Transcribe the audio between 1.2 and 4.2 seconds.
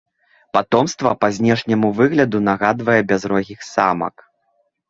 па знешняму выгляду нагадвае бязрогіх самак.